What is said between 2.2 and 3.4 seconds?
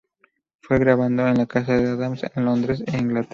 en Londres, Inglaterra.